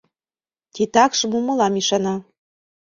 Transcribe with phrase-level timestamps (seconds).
[0.73, 2.15] Титакшым умыла Мишана.